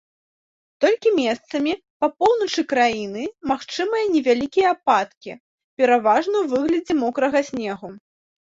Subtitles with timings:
[0.83, 5.31] Толькі месцамі па поўначы краіны магчымыя невялікія ападкі,
[5.83, 7.87] пераважна ў выглядзе мокрага снегу.